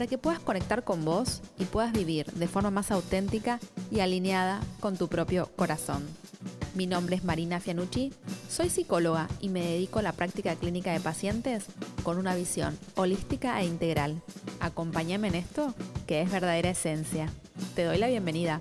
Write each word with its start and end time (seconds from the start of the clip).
para 0.00 0.08
que 0.08 0.16
puedas 0.16 0.40
conectar 0.40 0.82
con 0.82 1.04
vos 1.04 1.42
y 1.58 1.66
puedas 1.66 1.92
vivir 1.92 2.24
de 2.32 2.48
forma 2.48 2.70
más 2.70 2.90
auténtica 2.90 3.60
y 3.90 4.00
alineada 4.00 4.62
con 4.80 4.96
tu 4.96 5.08
propio 5.08 5.50
corazón. 5.56 6.08
Mi 6.74 6.86
nombre 6.86 7.16
es 7.16 7.22
Marina 7.22 7.60
Fianucci, 7.60 8.10
soy 8.48 8.70
psicóloga 8.70 9.28
y 9.42 9.50
me 9.50 9.60
dedico 9.60 9.98
a 9.98 10.02
la 10.02 10.14
práctica 10.14 10.56
clínica 10.56 10.90
de 10.94 11.00
pacientes 11.00 11.66
con 12.02 12.16
una 12.16 12.34
visión 12.34 12.78
holística 12.94 13.60
e 13.60 13.66
integral. 13.66 14.22
Acompáñame 14.60 15.28
en 15.28 15.34
esto, 15.34 15.74
que 16.06 16.22
es 16.22 16.32
verdadera 16.32 16.70
esencia. 16.70 17.30
Te 17.74 17.84
doy 17.84 17.98
la 17.98 18.08
bienvenida. 18.08 18.58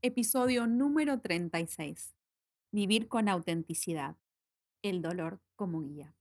Episodio 0.00 0.68
número 0.68 1.18
36. 1.18 2.14
Vivir 2.70 3.08
con 3.08 3.28
autenticidad. 3.28 4.14
El 4.80 5.02
dolor 5.02 5.40
como 5.56 5.80
guía. 5.80 6.14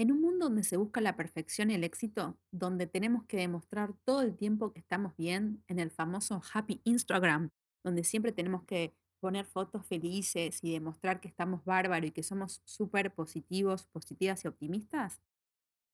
En 0.00 0.10
un 0.10 0.22
mundo 0.22 0.46
donde 0.46 0.64
se 0.64 0.78
busca 0.78 1.02
la 1.02 1.14
perfección 1.14 1.70
y 1.70 1.74
el 1.74 1.84
éxito, 1.84 2.38
donde 2.52 2.86
tenemos 2.86 3.24
que 3.24 3.36
demostrar 3.36 3.92
todo 4.06 4.22
el 4.22 4.34
tiempo 4.34 4.72
que 4.72 4.80
estamos 4.80 5.14
bien 5.14 5.62
en 5.68 5.78
el 5.78 5.90
famoso 5.90 6.40
Happy 6.54 6.80
Instagram, 6.84 7.50
donde 7.84 8.02
siempre 8.02 8.32
tenemos 8.32 8.64
que 8.64 8.94
poner 9.20 9.44
fotos 9.44 9.84
felices 9.84 10.60
y 10.62 10.72
demostrar 10.72 11.20
que 11.20 11.28
estamos 11.28 11.66
bárbaros 11.66 12.08
y 12.08 12.12
que 12.12 12.22
somos 12.22 12.62
súper 12.64 13.12
positivos, 13.12 13.88
positivas 13.88 14.42
y 14.42 14.48
optimistas, 14.48 15.20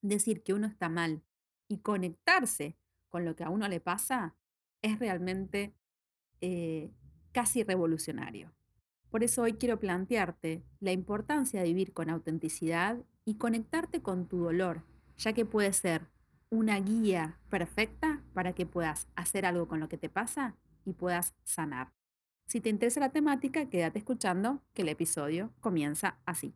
decir 0.02 0.44
que 0.44 0.54
uno 0.54 0.68
está 0.68 0.88
mal 0.88 1.24
y 1.66 1.78
conectarse 1.78 2.76
con 3.08 3.24
lo 3.24 3.34
que 3.34 3.42
a 3.42 3.50
uno 3.50 3.66
le 3.66 3.80
pasa 3.80 4.36
es 4.82 5.00
realmente 5.00 5.74
eh, 6.40 6.92
casi 7.32 7.64
revolucionario. 7.64 8.54
Por 9.10 9.24
eso 9.24 9.42
hoy 9.42 9.54
quiero 9.54 9.80
plantearte 9.80 10.62
la 10.78 10.92
importancia 10.92 11.60
de 11.60 11.66
vivir 11.66 11.92
con 11.92 12.08
autenticidad 12.08 13.04
y 13.26 13.34
conectarte 13.34 14.00
con 14.00 14.28
tu 14.28 14.38
dolor, 14.38 14.84
ya 15.18 15.32
que 15.34 15.44
puede 15.44 15.72
ser 15.72 16.08
una 16.48 16.78
guía 16.80 17.40
perfecta 17.50 18.22
para 18.32 18.54
que 18.54 18.64
puedas 18.64 19.08
hacer 19.16 19.44
algo 19.44 19.66
con 19.66 19.80
lo 19.80 19.88
que 19.88 19.98
te 19.98 20.08
pasa 20.08 20.56
y 20.84 20.92
puedas 20.92 21.34
sanar. 21.42 21.92
Si 22.46 22.60
te 22.60 22.70
interesa 22.70 23.00
la 23.00 23.10
temática, 23.10 23.68
quédate 23.68 23.98
escuchando 23.98 24.62
que 24.72 24.82
el 24.82 24.88
episodio 24.88 25.52
comienza 25.60 26.20
así. 26.24 26.54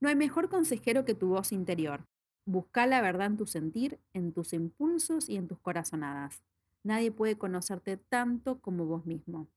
No 0.00 0.08
hay 0.08 0.14
mejor 0.14 0.48
consejero 0.48 1.04
que 1.04 1.14
tu 1.14 1.30
voz 1.30 1.50
interior. 1.50 2.06
Busca 2.46 2.86
la 2.86 3.02
verdad 3.02 3.26
en 3.26 3.36
tu 3.36 3.46
sentir, 3.46 4.00
en 4.12 4.32
tus 4.32 4.52
impulsos 4.52 5.28
y 5.28 5.36
en 5.36 5.48
tus 5.48 5.58
corazonadas. 5.58 6.44
Nadie 6.84 7.10
puede 7.10 7.36
conocerte 7.36 7.96
tanto 7.96 8.60
como 8.60 8.86
vos 8.86 9.04
mismo. 9.04 9.50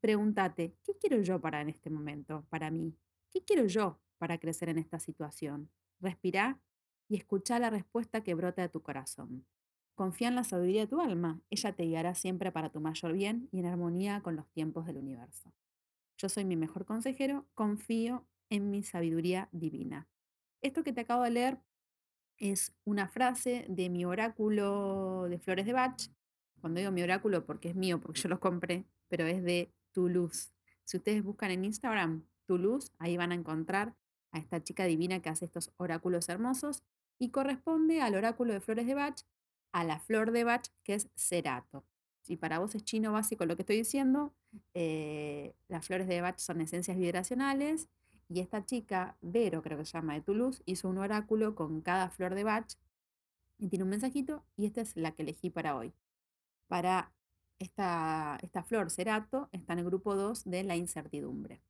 Pregúntate, 0.00 0.74
¿qué 0.82 0.98
quiero 0.98 1.22
yo 1.22 1.40
para 1.40 1.60
en 1.60 1.68
este 1.68 1.88
momento, 1.88 2.44
para 2.50 2.72
mí? 2.72 2.96
¿Qué 3.30 3.44
quiero 3.44 3.66
yo 3.66 4.00
para 4.22 4.38
crecer 4.38 4.68
en 4.68 4.78
esta 4.78 5.00
situación? 5.00 5.68
Respira 5.98 6.60
y 7.08 7.16
escucha 7.16 7.58
la 7.58 7.70
respuesta 7.70 8.22
que 8.22 8.34
brota 8.34 8.62
de 8.62 8.68
tu 8.68 8.80
corazón. 8.80 9.44
Confía 9.96 10.28
en 10.28 10.36
la 10.36 10.44
sabiduría 10.44 10.82
de 10.82 10.86
tu 10.86 11.00
alma, 11.00 11.40
ella 11.50 11.72
te 11.72 11.82
guiará 11.82 12.14
siempre 12.14 12.52
para 12.52 12.70
tu 12.70 12.80
mayor 12.80 13.14
bien 13.14 13.48
y 13.50 13.58
en 13.58 13.66
armonía 13.66 14.20
con 14.20 14.36
los 14.36 14.48
tiempos 14.52 14.86
del 14.86 14.98
universo. 14.98 15.52
Yo 16.18 16.28
soy 16.28 16.44
mi 16.44 16.54
mejor 16.54 16.84
consejero, 16.84 17.48
confío 17.54 18.24
en 18.48 18.70
mi 18.70 18.84
sabiduría 18.84 19.48
divina. 19.50 20.06
Esto 20.60 20.84
que 20.84 20.92
te 20.92 21.00
acabo 21.00 21.24
de 21.24 21.30
leer 21.30 21.58
es 22.36 22.72
una 22.84 23.08
frase 23.08 23.66
de 23.68 23.90
mi 23.90 24.04
oráculo 24.04 25.26
de 25.28 25.40
flores 25.40 25.66
de 25.66 25.72
Bach 25.72 26.00
cuando 26.60 26.78
digo 26.78 26.92
mi 26.92 27.02
oráculo, 27.02 27.44
porque 27.44 27.70
es 27.70 27.74
mío, 27.74 28.00
porque 28.00 28.20
yo 28.20 28.28
lo 28.28 28.38
compré, 28.38 28.86
pero 29.08 29.26
es 29.26 29.42
de 29.42 29.74
Tu 29.90 30.08
Luz. 30.08 30.54
Si 30.84 30.96
ustedes 30.96 31.24
buscan 31.24 31.50
en 31.50 31.64
Instagram 31.64 32.24
Tu 32.46 32.56
Luz, 32.56 32.92
ahí 33.00 33.16
van 33.16 33.32
a 33.32 33.34
encontrar 33.34 33.96
a 34.32 34.38
esta 34.38 34.62
chica 34.62 34.84
divina 34.84 35.20
que 35.20 35.28
hace 35.28 35.44
estos 35.44 35.72
oráculos 35.76 36.28
hermosos 36.28 36.82
y 37.18 37.30
corresponde 37.30 38.02
al 38.02 38.14
oráculo 38.14 38.52
de 38.52 38.60
flores 38.60 38.86
de 38.86 38.94
Bach, 38.94 39.20
a 39.72 39.84
la 39.84 40.00
flor 40.00 40.32
de 40.32 40.44
Bach, 40.44 40.66
que 40.82 40.94
es 40.94 41.08
Cerato. 41.14 41.84
Si 42.22 42.36
para 42.36 42.58
vos 42.58 42.74
es 42.74 42.84
chino 42.84 43.12
básico 43.12 43.46
lo 43.46 43.56
que 43.56 43.62
estoy 43.62 43.76
diciendo, 43.76 44.32
eh, 44.74 45.54
las 45.68 45.86
flores 45.86 46.08
de 46.08 46.20
Bach 46.20 46.38
son 46.38 46.60
esencias 46.60 46.96
vibracionales 46.96 47.88
y 48.28 48.40
esta 48.40 48.64
chica, 48.64 49.16
Vero 49.20 49.62
creo 49.62 49.78
que 49.78 49.84
se 49.84 49.92
llama 49.92 50.14
de 50.14 50.22
Toulouse, 50.22 50.62
hizo 50.66 50.88
un 50.88 50.98
oráculo 50.98 51.54
con 51.54 51.80
cada 51.80 52.10
flor 52.10 52.34
de 52.34 52.44
Bach 52.44 52.72
y 53.58 53.68
tiene 53.68 53.84
un 53.84 53.90
mensajito 53.90 54.44
y 54.56 54.66
esta 54.66 54.80
es 54.80 54.96
la 54.96 55.12
que 55.12 55.22
elegí 55.22 55.50
para 55.50 55.76
hoy 55.76 55.92
para 56.72 57.12
esta, 57.58 58.38
esta 58.40 58.62
flor 58.62 58.90
cerato 58.90 59.50
está 59.52 59.74
en 59.74 59.80
el 59.80 59.84
grupo 59.84 60.16
2 60.16 60.44
de 60.44 60.64
la 60.64 60.74
incertidumbre. 60.74 61.60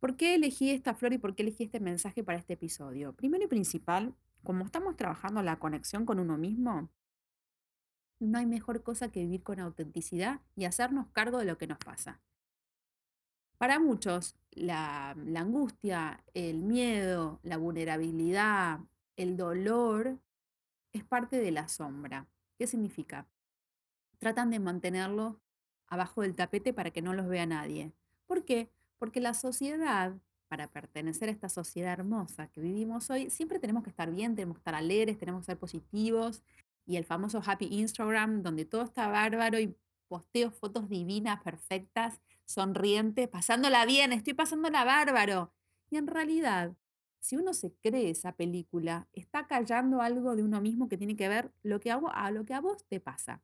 ¿Por 0.00 0.16
qué 0.16 0.34
elegí 0.34 0.70
esta 0.70 0.94
flor 0.94 1.12
y 1.12 1.18
por 1.18 1.34
qué 1.34 1.42
elegí 1.42 1.64
este 1.64 1.80
mensaje 1.80 2.22
para 2.22 2.38
este 2.38 2.54
episodio? 2.54 3.14
Primero 3.14 3.44
y 3.44 3.48
principal, 3.48 4.14
como 4.42 4.64
estamos 4.64 4.96
trabajando 4.96 5.42
la 5.42 5.58
conexión 5.58 6.04
con 6.04 6.18
uno 6.20 6.36
mismo, 6.36 6.90
no 8.20 8.38
hay 8.38 8.46
mejor 8.46 8.82
cosa 8.82 9.10
que 9.10 9.20
vivir 9.20 9.42
con 9.42 9.60
autenticidad 9.60 10.40
y 10.56 10.64
hacernos 10.66 11.08
cargo 11.12 11.38
de 11.38 11.46
lo 11.46 11.58
que 11.58 11.66
nos 11.66 11.78
pasa. 11.78 12.20
Para 13.58 13.78
muchos, 13.78 14.36
la, 14.50 15.10
angustia, 15.10 16.22
el 16.34 16.62
miedo, 16.62 17.40
la 17.42 17.56
vulnerabilidad, 17.56 18.80
el 19.16 19.36
dolor 19.36 20.18
es 20.92 21.04
parte 21.04 21.38
de 21.38 21.50
la 21.50 21.68
sombra. 21.68 22.28
¿Qué 22.58 22.66
significa? 22.66 23.26
tratan 24.24 24.50
de 24.50 24.58
mantenerlo 24.58 25.38
abajo 25.86 26.22
del 26.22 26.34
tapete 26.34 26.72
para 26.72 26.90
que 26.90 27.02
no 27.02 27.12
los 27.12 27.28
vea 27.28 27.44
nadie. 27.44 27.92
¿Por 28.26 28.46
qué? 28.46 28.70
Porque 28.98 29.20
la 29.20 29.34
sociedad, 29.34 30.14
para 30.48 30.68
pertenecer 30.68 31.28
a 31.28 31.32
esta 31.32 31.48
sociedad 31.48 31.92
hermosa 31.92 32.48
que 32.48 32.60
vivimos 32.60 33.10
hoy, 33.10 33.30
siempre 33.30 33.58
tenemos 33.58 33.82
que 33.82 33.90
estar 33.90 34.10
bien, 34.10 34.34
tenemos 34.34 34.56
que 34.56 34.60
estar 34.60 34.74
alegres, 34.74 35.18
tenemos 35.18 35.42
que 35.42 35.46
ser 35.46 35.58
positivos. 35.58 36.42
Y 36.86 36.96
el 36.96 37.04
famoso 37.04 37.42
Happy 37.44 37.66
Instagram, 37.70 38.42
donde 38.42 38.64
todo 38.64 38.82
está 38.82 39.08
bárbaro 39.08 39.58
y 39.58 39.76
posteo 40.08 40.50
fotos 40.50 40.88
divinas, 40.88 41.42
perfectas, 41.42 42.20
sonrientes, 42.44 43.28
pasándola 43.28 43.86
bien, 43.86 44.12
estoy 44.12 44.34
pasándola 44.34 44.84
bárbaro. 44.84 45.52
Y 45.90 45.96
en 45.96 46.06
realidad, 46.06 46.76
si 47.20 47.36
uno 47.36 47.54
se 47.54 47.72
cree 47.72 48.10
esa 48.10 48.32
película, 48.32 49.08
está 49.12 49.46
callando 49.46 50.02
algo 50.02 50.36
de 50.36 50.42
uno 50.42 50.60
mismo 50.60 50.88
que 50.88 50.98
tiene 50.98 51.16
que 51.16 51.28
ver 51.28 51.52
lo 51.62 51.80
que 51.80 51.90
a 51.90 52.30
lo 52.30 52.44
que 52.44 52.54
a 52.54 52.60
vos 52.60 52.84
te 52.84 53.00
pasa. 53.00 53.42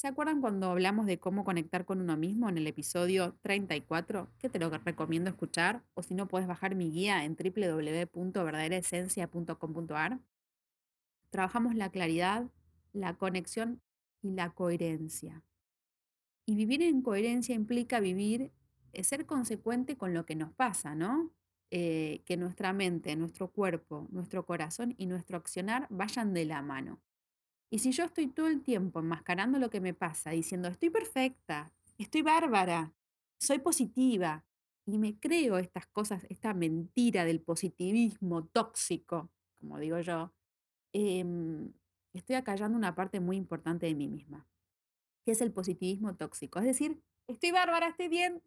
¿Se 0.00 0.08
acuerdan 0.08 0.40
cuando 0.40 0.70
hablamos 0.70 1.04
de 1.04 1.18
cómo 1.18 1.44
conectar 1.44 1.84
con 1.84 2.00
uno 2.00 2.16
mismo 2.16 2.48
en 2.48 2.56
el 2.56 2.66
episodio 2.66 3.36
34? 3.42 4.30
Que 4.38 4.48
te 4.48 4.58
lo 4.58 4.70
recomiendo 4.70 5.28
escuchar. 5.28 5.82
O 5.92 6.02
si 6.02 6.14
no, 6.14 6.26
puedes 6.26 6.48
bajar 6.48 6.74
mi 6.74 6.90
guía 6.90 7.26
en 7.26 7.36
www.verdaderaesencia.com.ar. 7.36 10.18
Trabajamos 11.28 11.74
la 11.74 11.90
claridad, 11.90 12.50
la 12.94 13.12
conexión 13.18 13.82
y 14.22 14.30
la 14.30 14.48
coherencia. 14.48 15.44
Y 16.46 16.54
vivir 16.54 16.80
en 16.80 17.02
coherencia 17.02 17.54
implica 17.54 18.00
vivir, 18.00 18.52
eh, 18.94 19.04
ser 19.04 19.26
consecuente 19.26 19.98
con 19.98 20.14
lo 20.14 20.24
que 20.24 20.34
nos 20.34 20.50
pasa, 20.54 20.94
¿no? 20.94 21.30
Eh, 21.70 22.22
que 22.24 22.38
nuestra 22.38 22.72
mente, 22.72 23.14
nuestro 23.16 23.52
cuerpo, 23.52 24.08
nuestro 24.10 24.46
corazón 24.46 24.94
y 24.96 25.04
nuestro 25.04 25.36
accionar 25.36 25.86
vayan 25.90 26.32
de 26.32 26.46
la 26.46 26.62
mano. 26.62 27.02
Y 27.70 27.78
si 27.78 27.92
yo 27.92 28.04
estoy 28.04 28.26
todo 28.26 28.48
el 28.48 28.62
tiempo 28.62 28.98
enmascarando 28.98 29.58
lo 29.58 29.70
que 29.70 29.80
me 29.80 29.94
pasa, 29.94 30.30
diciendo, 30.30 30.68
estoy 30.68 30.90
perfecta, 30.90 31.72
estoy 31.98 32.22
bárbara, 32.22 32.92
soy 33.38 33.60
positiva, 33.60 34.44
y 34.86 34.98
me 34.98 35.18
creo 35.18 35.58
estas 35.58 35.86
cosas, 35.86 36.26
esta 36.28 36.52
mentira 36.52 37.24
del 37.24 37.40
positivismo 37.40 38.46
tóxico, 38.46 39.30
como 39.60 39.78
digo 39.78 40.00
yo, 40.00 40.32
em, 40.92 41.72
estoy 42.12 42.36
acallando 42.36 42.76
una 42.76 42.94
parte 42.94 43.20
muy 43.20 43.36
importante 43.36 43.86
de 43.86 43.94
mí 43.94 44.08
misma, 44.08 44.48
que 45.24 45.32
es 45.32 45.40
el 45.40 45.52
positivismo 45.52 46.16
tóxico. 46.16 46.58
Es 46.58 46.64
decir, 46.64 47.00
estoy 47.28 47.52
bárbara, 47.52 47.88
estoy 47.88 48.08
bien, 48.08 48.42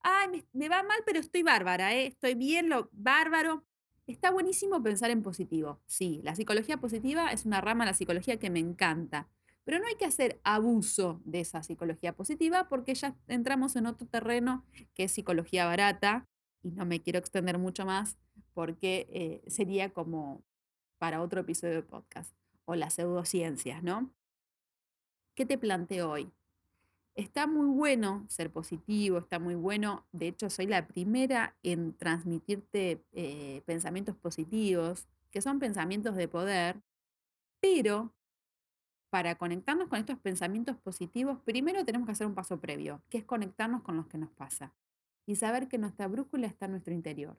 ay, 0.00 0.44
me, 0.52 0.68
va 0.68 0.82
mal, 0.82 1.00
pero 1.04 1.18
estoy 1.18 1.42
bárbara, 1.42 1.94
¿eh? 1.94 2.06
estoy 2.06 2.34
bien, 2.34 2.68
lo 2.68 2.88
bárbaro, 2.92 3.64
Está 4.08 4.30
buenísimo 4.30 4.82
pensar 4.82 5.10
en 5.10 5.22
positivo. 5.22 5.82
Sí, 5.84 6.22
la 6.24 6.34
psicología 6.34 6.78
positiva 6.78 7.30
es 7.30 7.44
una 7.44 7.60
rama 7.60 7.84
de 7.84 7.90
la 7.90 7.94
psicología 7.94 8.38
que 8.38 8.48
me 8.48 8.58
encanta. 8.58 9.28
Pero 9.64 9.78
no 9.78 9.86
hay 9.86 9.96
que 9.96 10.06
hacer 10.06 10.40
abuso 10.44 11.20
de 11.26 11.40
esa 11.40 11.62
psicología 11.62 12.16
positiva 12.16 12.68
porque 12.70 12.94
ya 12.94 13.14
entramos 13.26 13.76
en 13.76 13.84
otro 13.84 14.06
terreno 14.06 14.64
que 14.94 15.04
es 15.04 15.12
psicología 15.12 15.66
barata 15.66 16.26
y 16.62 16.70
no 16.70 16.86
me 16.86 17.02
quiero 17.02 17.18
extender 17.18 17.58
mucho 17.58 17.84
más 17.84 18.16
porque 18.54 19.08
eh, 19.10 19.42
sería 19.50 19.92
como 19.92 20.42
para 20.96 21.20
otro 21.20 21.42
episodio 21.42 21.74
de 21.74 21.82
podcast 21.82 22.34
o 22.64 22.76
las 22.76 22.94
pseudociencias, 22.94 23.82
¿no? 23.82 24.10
¿Qué 25.34 25.44
te 25.44 25.58
planteo 25.58 26.10
hoy? 26.10 26.32
Está 27.18 27.48
muy 27.48 27.66
bueno 27.66 28.24
ser 28.28 28.52
positivo, 28.52 29.18
está 29.18 29.40
muy 29.40 29.56
bueno. 29.56 30.06
De 30.12 30.28
hecho, 30.28 30.48
soy 30.50 30.68
la 30.68 30.86
primera 30.86 31.56
en 31.64 31.92
transmitirte 31.94 33.02
eh, 33.10 33.60
pensamientos 33.66 34.14
positivos, 34.14 35.08
que 35.32 35.42
son 35.42 35.58
pensamientos 35.58 36.14
de 36.14 36.28
poder, 36.28 36.80
pero 37.58 38.14
para 39.10 39.34
conectarnos 39.34 39.88
con 39.88 39.98
estos 39.98 40.20
pensamientos 40.20 40.76
positivos, 40.76 41.40
primero 41.44 41.84
tenemos 41.84 42.06
que 42.06 42.12
hacer 42.12 42.28
un 42.28 42.36
paso 42.36 42.60
previo, 42.60 43.02
que 43.08 43.18
es 43.18 43.24
conectarnos 43.24 43.82
con 43.82 43.96
lo 43.96 44.06
que 44.06 44.16
nos 44.16 44.30
pasa 44.30 44.72
y 45.26 45.34
saber 45.34 45.66
que 45.66 45.78
nuestra 45.78 46.06
brújula 46.06 46.46
está 46.46 46.66
en 46.66 46.70
nuestro 46.70 46.94
interior 46.94 47.36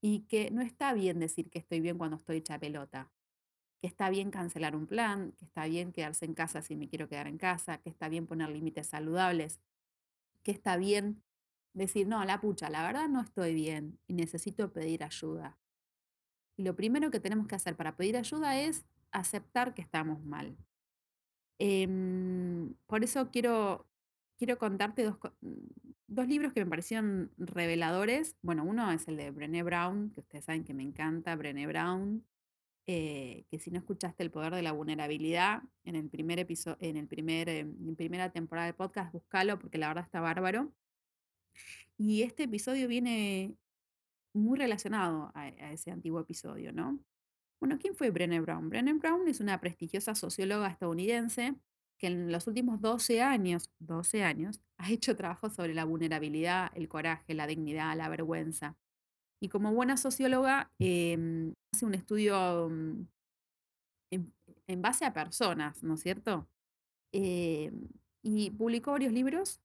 y 0.00 0.22
que 0.22 0.50
no 0.50 0.62
está 0.62 0.92
bien 0.94 1.20
decir 1.20 1.48
que 1.48 1.60
estoy 1.60 1.78
bien 1.78 1.96
cuando 1.96 2.16
estoy 2.16 2.38
hecha 2.38 2.58
pelota, 2.58 3.08
que 3.86 3.90
está 3.90 4.10
bien 4.10 4.32
cancelar 4.32 4.74
un 4.74 4.88
plan, 4.88 5.30
que 5.38 5.44
está 5.44 5.66
bien 5.66 5.92
quedarse 5.92 6.24
en 6.24 6.34
casa 6.34 6.60
si 6.60 6.74
me 6.74 6.88
quiero 6.88 7.08
quedar 7.08 7.28
en 7.28 7.38
casa, 7.38 7.78
que 7.78 7.88
está 7.88 8.08
bien 8.08 8.26
poner 8.26 8.48
límites 8.48 8.88
saludables, 8.88 9.60
que 10.42 10.50
está 10.50 10.76
bien 10.76 11.22
decir, 11.72 12.08
no, 12.08 12.24
la 12.24 12.40
pucha, 12.40 12.68
la 12.68 12.82
verdad 12.82 13.08
no 13.08 13.20
estoy 13.20 13.54
bien 13.54 14.00
y 14.08 14.14
necesito 14.14 14.72
pedir 14.72 15.04
ayuda. 15.04 15.56
Y 16.56 16.64
lo 16.64 16.74
primero 16.74 17.12
que 17.12 17.20
tenemos 17.20 17.46
que 17.46 17.54
hacer 17.54 17.76
para 17.76 17.96
pedir 17.96 18.16
ayuda 18.16 18.58
es 18.58 18.84
aceptar 19.12 19.72
que 19.72 19.82
estamos 19.82 20.20
mal. 20.24 20.56
Em, 21.60 22.74
por 22.88 23.04
eso 23.04 23.30
quiero, 23.30 23.86
quiero 24.36 24.58
contarte 24.58 25.04
dos, 25.04 25.16
dos 26.08 26.26
libros 26.26 26.52
que 26.52 26.64
me 26.64 26.70
parecieron 26.70 27.30
reveladores. 27.36 28.34
Bueno, 28.42 28.64
uno 28.64 28.90
es 28.90 29.06
el 29.06 29.16
de 29.16 29.30
Brené 29.30 29.62
Brown, 29.62 30.10
que 30.10 30.22
ustedes 30.22 30.44
saben 30.44 30.64
que 30.64 30.74
me 30.74 30.82
encanta, 30.82 31.36
Brené 31.36 31.68
Brown, 31.68 32.24
eh, 32.88 33.44
que 33.50 33.58
si 33.58 33.70
no 33.70 33.78
escuchaste 33.78 34.22
El 34.22 34.30
Poder 34.30 34.54
de 34.54 34.62
la 34.62 34.72
Vulnerabilidad 34.72 35.62
en 35.84 35.96
el 35.96 36.08
primer 36.08 36.38
episodio, 36.38 36.76
en 36.80 36.96
el 36.96 37.08
primer, 37.08 37.48
eh, 37.48 37.60
en 37.60 37.96
primera 37.96 38.30
temporada 38.30 38.66
del 38.66 38.76
podcast, 38.76 39.12
búscalo 39.12 39.58
porque 39.58 39.78
la 39.78 39.88
verdad 39.88 40.04
está 40.04 40.20
bárbaro. 40.20 40.72
Y 41.98 42.22
este 42.22 42.44
episodio 42.44 42.86
viene 42.88 43.56
muy 44.34 44.58
relacionado 44.58 45.32
a, 45.34 45.48
ese 45.48 45.90
antiguo 45.90 46.20
episodio, 46.20 46.72
¿no? 46.72 47.00
Bueno, 47.58 47.78
¿quién 47.78 47.96
fue 47.96 48.10
Brené 48.10 48.40
Brown? 48.40 48.68
Brené 48.68 48.92
Brown 48.92 49.26
es 49.28 49.40
una 49.40 49.60
prestigiosa 49.60 50.14
socióloga 50.14 50.68
estadounidense 50.68 51.56
que 51.98 52.08
en 52.08 52.30
los 52.30 52.46
últimos 52.46 52.80
12 52.80 53.22
años, 53.22 53.70
12 53.78 54.22
años, 54.22 54.60
ha 54.76 54.90
hecho 54.92 55.16
trabajo 55.16 55.48
sobre 55.48 55.74
la 55.74 55.84
vulnerabilidad, 55.84 56.70
el 56.74 56.88
coraje, 56.88 57.34
la 57.34 57.46
dignidad, 57.46 57.96
la 57.96 58.10
vergüenza. 58.10 58.76
Y 59.40 59.48
como 59.48 59.72
buena 59.72 59.96
socióloga, 59.96 60.70
em, 60.78 61.54
hace 61.72 61.84
un 61.86 61.94
estudio 61.94 62.68
mm, 62.70 63.06
en, 64.10 64.82
base 64.82 65.04
a 65.04 65.12
personas, 65.12 65.82
¿no 65.82 65.94
es 65.94 66.00
cierto? 66.00 66.48
Em, 67.12 67.88
y 68.22 68.50
publicó 68.50 68.92
varios 68.92 69.12
libros, 69.12 69.60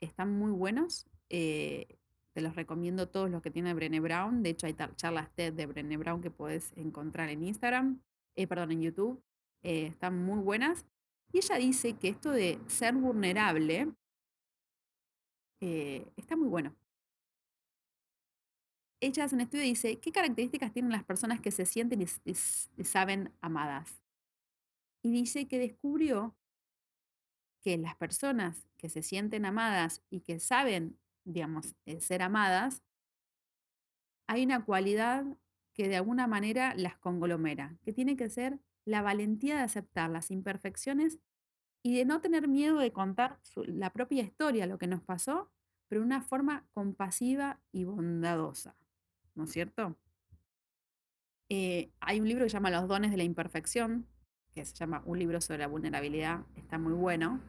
están 0.00 0.32
muy 0.38 0.52
buenos. 0.52 1.06
eh, 1.28 1.98
te 2.34 2.42
los 2.42 2.54
recomiendo 2.54 3.08
todos 3.08 3.30
los 3.30 3.42
que 3.42 3.50
tiene 3.50 3.72
Brené 3.74 3.98
Brown. 3.98 4.42
De 4.42 4.50
hecho, 4.50 4.66
hay 4.66 4.76
charlas 4.96 5.30
TED 5.34 5.54
de 5.54 5.66
Brené 5.66 5.96
Brown 5.96 6.20
que 6.20 6.30
puedes 6.30 6.72
encontrar 6.76 7.30
en 7.30 7.42
Instagram, 7.42 8.02
eh, 8.36 8.46
perdón, 8.46 8.72
en 8.72 8.82
YouTube. 8.82 9.22
eh, 9.62 9.86
están 9.86 10.22
muy 10.24 10.38
buenas. 10.40 10.86
Y 11.32 11.38
ella 11.38 11.56
dice 11.56 11.94
que 11.94 12.08
esto 12.08 12.30
de 12.30 12.60
ser 12.68 12.94
vulnerable 12.94 13.92
está 15.60 16.36
muy 16.36 16.48
bueno. 16.48 16.76
Ella 19.00 19.24
hace 19.24 19.34
un 19.34 19.42
estudio 19.42 19.64
y 19.64 19.68
dice, 19.68 19.98
¿qué 20.00 20.10
características 20.10 20.72
tienen 20.72 20.92
las 20.92 21.04
personas 21.04 21.40
que 21.40 21.50
se 21.50 21.66
sienten 21.66 22.02
y, 22.02 22.06
y 22.24 22.84
saben 22.84 23.32
amadas? 23.40 24.02
Y 25.02 25.12
dice 25.12 25.46
que 25.46 25.58
descubrió 25.58 26.34
que 27.66 27.76
las 27.76 27.96
personas 27.96 28.66
que 28.76 28.88
se 28.88 29.02
sienten 29.02 29.44
amadas 29.44 30.02
y 30.08 30.20
que 30.20 30.38
saben, 30.38 30.98
digamos, 31.24 31.74
eh, 31.84 32.00
ser 32.00 32.22
amadas, 32.22 32.82
hay 34.28 34.44
una 34.44 34.64
cualidad 34.64 35.24
que 35.72 35.88
de 35.88 35.96
alguna 35.96 36.26
manera 36.26 36.74
las 36.74 36.96
conglomera, 36.96 37.76
que 37.82 37.92
tiene 37.92 38.16
que 38.16 38.30
ser 38.30 38.60
la 38.84 39.02
valentía 39.02 39.56
de 39.56 39.62
aceptar 39.62 40.10
las 40.10 40.30
imperfecciones 40.30 41.18
y 41.82 41.96
de 41.96 42.04
no 42.04 42.20
tener 42.20 42.48
miedo 42.48 42.78
de 42.78 42.92
contar 42.92 43.40
la 43.56 43.92
propia 43.92 44.22
historia, 44.22 44.66
lo 44.66 44.78
que 44.78 44.86
nos 44.86 45.02
pasó, 45.02 45.50
pero 45.88 46.00
de 46.00 46.06
una 46.06 46.22
forma 46.22 46.66
compasiva 46.72 47.60
y 47.72 47.84
bondadosa, 47.84 48.76
¿no 49.36 49.44
es 49.44 49.52
cierto? 49.52 49.96
Eh, 51.48 51.92
hay 52.00 52.20
un 52.20 52.28
libro 52.28 52.44
que 52.44 52.50
se 52.50 52.54
llama 52.54 52.70
Los 52.70 52.88
dones 52.88 53.10
de 53.10 53.16
la 53.16 53.22
imperfección, 53.22 54.06
que 54.52 54.64
se 54.64 54.74
llama 54.74 55.02
Un 55.04 55.18
libro 55.18 55.40
sobre 55.40 55.60
la 55.60 55.68
vulnerabilidad, 55.68 56.44
está 56.56 56.78
muy 56.78 56.94
bueno, 56.94 57.40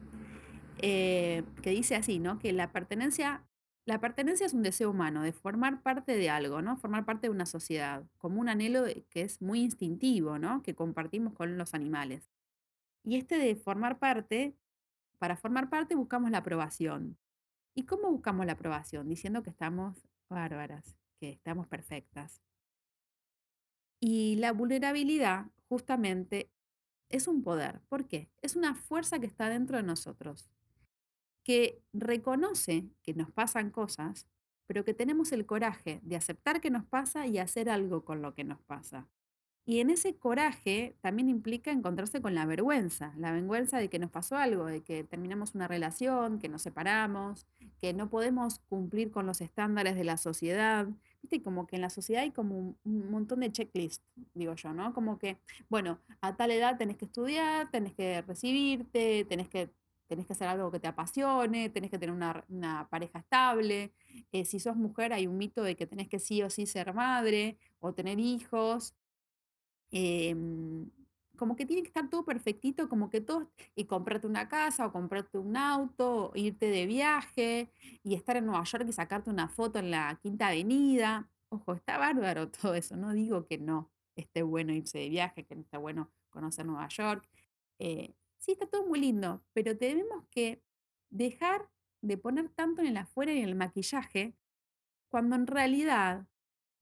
eh, 0.78 1.42
que 1.62 1.70
dice 1.70 1.96
así, 1.96 2.18
¿no? 2.18 2.38
Que 2.38 2.52
la 2.52 2.70
pertenencia, 2.70 3.44
la 3.84 4.00
pertenencia 4.00 4.46
es 4.46 4.54
un 4.54 4.62
deseo 4.62 4.90
humano 4.90 5.22
de 5.22 5.32
formar 5.32 5.82
parte 5.82 6.16
de 6.16 6.30
algo, 6.30 6.62
¿no? 6.62 6.76
Formar 6.76 7.04
parte 7.04 7.26
de 7.26 7.32
una 7.32 7.46
sociedad, 7.46 8.04
como 8.18 8.40
un 8.40 8.48
anhelo 8.48 8.84
que 9.10 9.22
es 9.22 9.42
muy 9.42 9.62
instintivo, 9.62 10.38
¿no? 10.38 10.62
Que 10.62 10.74
compartimos 10.74 11.32
con 11.32 11.58
los 11.58 11.74
animales. 11.74 12.30
Y 13.04 13.16
este 13.16 13.38
de 13.38 13.56
formar 13.56 13.98
parte, 13.98 14.56
para 15.18 15.36
formar 15.36 15.70
parte 15.70 15.94
buscamos 15.96 16.30
la 16.30 16.38
aprobación. 16.38 17.18
¿Y 17.74 17.84
cómo 17.84 18.10
buscamos 18.10 18.46
la 18.46 18.52
aprobación? 18.52 19.08
Diciendo 19.08 19.42
que 19.42 19.50
estamos 19.50 20.06
bárbaras, 20.28 20.96
que 21.18 21.30
estamos 21.30 21.66
perfectas. 21.66 22.40
Y 24.00 24.36
la 24.36 24.52
vulnerabilidad, 24.52 25.46
justamente, 25.68 26.50
es 27.08 27.26
un 27.26 27.42
poder. 27.42 27.80
¿Por 27.88 28.06
qué? 28.06 28.28
Es 28.42 28.56
una 28.56 28.74
fuerza 28.74 29.18
que 29.18 29.26
está 29.26 29.48
dentro 29.48 29.76
de 29.76 29.82
nosotros, 29.82 30.50
que 31.44 31.82
reconoce 31.92 32.88
que 33.02 33.14
nos 33.14 33.30
pasan 33.32 33.70
cosas, 33.70 34.26
pero 34.66 34.84
que 34.84 34.94
tenemos 34.94 35.32
el 35.32 35.46
coraje 35.46 36.00
de 36.02 36.16
aceptar 36.16 36.60
que 36.60 36.70
nos 36.70 36.84
pasa 36.84 37.26
y 37.26 37.38
hacer 37.38 37.70
algo 37.70 38.04
con 38.04 38.22
lo 38.22 38.34
que 38.34 38.44
nos 38.44 38.60
pasa. 38.60 39.08
Y 39.64 39.80
en 39.80 39.90
ese 39.90 40.16
coraje 40.16 40.96
también 41.02 41.28
implica 41.28 41.70
encontrarse 41.70 42.22
con 42.22 42.34
la 42.34 42.46
vergüenza, 42.46 43.12
la 43.18 43.32
vergüenza 43.32 43.78
de 43.78 43.90
que 43.90 43.98
nos 43.98 44.10
pasó 44.10 44.36
algo, 44.36 44.64
de 44.64 44.82
que 44.82 45.04
terminamos 45.04 45.54
una 45.54 45.68
relación, 45.68 46.38
que 46.38 46.48
nos 46.48 46.62
separamos, 46.62 47.46
que 47.78 47.92
no 47.92 48.08
podemos 48.08 48.60
cumplir 48.60 49.10
con 49.10 49.26
los 49.26 49.42
estándares 49.42 49.94
de 49.94 50.04
la 50.04 50.16
sociedad. 50.16 50.88
Viste, 51.22 51.42
como 51.42 51.66
que 51.66 51.76
en 51.76 51.82
la 51.82 51.90
sociedad 51.90 52.22
hay 52.22 52.30
como 52.30 52.76
un, 52.84 53.10
montón 53.10 53.40
de 53.40 53.50
checklist, 53.50 54.02
digo 54.34 54.54
yo, 54.54 54.72
¿no? 54.72 54.94
Como 54.94 55.18
que, 55.18 55.38
bueno, 55.68 56.00
a 56.20 56.36
tal 56.36 56.50
edad 56.50 56.78
tenés 56.78 56.96
que 56.96 57.06
estudiar, 57.06 57.70
tenés 57.70 57.94
que 57.94 58.22
recibirte, 58.22 59.24
tenés 59.24 59.48
que, 59.48 59.70
tenés 60.06 60.26
que 60.26 60.32
hacer 60.32 60.48
algo 60.48 60.70
que 60.70 60.80
te 60.80 60.88
apasione, 60.88 61.70
tenés 61.70 61.90
que 61.90 61.98
tener 61.98 62.14
una, 62.14 62.44
una 62.48 62.88
pareja 62.88 63.18
estable. 63.18 63.92
Eh, 64.32 64.44
si 64.44 64.60
sos 64.60 64.76
mujer 64.76 65.12
hay 65.12 65.26
un 65.26 65.36
mito 65.38 65.62
de 65.62 65.76
que 65.76 65.86
tenés 65.86 66.08
que 66.08 66.18
sí 66.18 66.42
o 66.42 66.50
sí 66.50 66.66
ser 66.66 66.94
madre 66.94 67.58
o 67.80 67.92
tener 67.94 68.20
hijos 68.20 68.94
em, 69.90 70.90
como 71.38 71.56
que 71.56 71.64
tiene 71.64 71.82
que 71.82 71.88
estar 71.88 72.10
todo 72.10 72.24
perfectito, 72.24 72.88
como 72.88 73.08
que 73.08 73.22
todo, 73.22 73.50
y 73.74 73.86
comprarte 73.86 74.26
una 74.26 74.48
casa 74.48 74.86
o 74.86 74.92
comprarte 74.92 75.38
un 75.38 75.56
auto, 75.56 76.32
irte 76.34 76.66
de 76.66 76.86
viaje 76.86 77.70
y 78.02 78.14
estar 78.14 78.36
en 78.36 78.46
Nueva 78.46 78.64
York 78.64 78.84
y 78.88 78.92
sacarte 78.92 79.30
una 79.30 79.48
foto 79.48 79.78
en 79.78 79.90
la 79.90 80.18
Quinta 80.20 80.48
Avenida. 80.48 81.30
Ojo, 81.48 81.72
está 81.74 81.96
bárbaro 81.96 82.50
todo 82.50 82.74
eso, 82.74 82.96
no 82.96 83.14
digo 83.14 83.46
que 83.46 83.56
no 83.56 83.90
esté 84.16 84.42
bueno 84.42 84.72
irse 84.74 84.98
de 84.98 85.08
viaje, 85.08 85.46
que 85.46 85.54
no 85.54 85.62
está 85.62 85.78
bueno 85.78 86.10
conocer 86.28 86.66
Nueva 86.66 86.88
York. 86.88 87.26
Eh, 87.78 88.14
sí, 88.38 88.52
está 88.52 88.66
todo 88.66 88.86
muy 88.86 89.00
lindo, 89.00 89.40
pero 89.54 89.78
tenemos 89.78 90.24
que 90.30 90.62
dejar 91.10 91.70
de 92.02 92.18
poner 92.18 92.48
tanto 92.50 92.82
en 92.82 92.88
el 92.88 92.96
afuera 92.96 93.32
y 93.32 93.38
en 93.38 93.48
el 93.48 93.54
maquillaje, 93.54 94.36
cuando 95.08 95.36
en 95.36 95.46
realidad 95.46 96.26